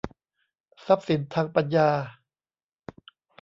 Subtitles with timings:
[0.85, 1.89] ทรัพย์สินทางปัญญา